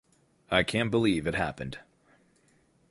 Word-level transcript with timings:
I 0.49 0.63
can’t 0.63 0.89
believe 0.89 1.27
it 1.27 1.35
happened. 1.35 1.77